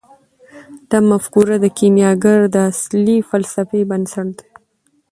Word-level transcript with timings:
دا 0.89 0.99
مفکوره 1.11 1.55
د 1.61 1.65
کیمیاګر 1.77 2.39
د 2.53 2.55
اصلي 2.71 3.17
فلسفې 3.29 3.81
بنسټ 3.89 4.27
دی. 4.37 4.47